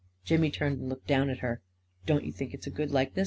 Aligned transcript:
Jimmy 0.25 0.49
turned 0.49 0.79
and 0.79 0.89
looked 0.89 1.05
down 1.05 1.29
at 1.29 1.41
her." 1.41 1.61
Don't 2.07 2.23
you 2.25 2.31
think 2.31 2.55
it 2.55 2.65
a 2.65 2.71
good 2.71 2.89
likeness? 2.89 3.19